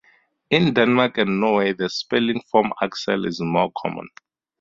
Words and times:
In 0.49 0.73
Denmark 0.73 1.19
and 1.19 1.39
Norway 1.39 1.73
the 1.73 1.87
spelling 1.87 2.41
form 2.49 2.73
Aksel 2.81 3.27
is 3.27 3.39
more 3.39 3.71
common. 3.77 4.07